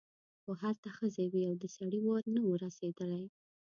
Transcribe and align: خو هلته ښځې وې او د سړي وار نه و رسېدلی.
خو 0.41 0.51
هلته 0.61 0.87
ښځې 0.97 1.25
وې 1.31 1.43
او 1.49 1.55
د 1.61 1.65
سړي 1.77 1.99
وار 2.05 2.23
نه 2.35 2.41
و 2.43 2.59
رسېدلی. 2.65 3.25